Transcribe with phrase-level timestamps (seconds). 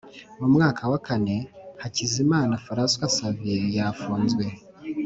[0.39, 1.37] Mu mwaka wa kane
[1.81, 4.45] Hakizimana Franc ois Xavier yafunzwe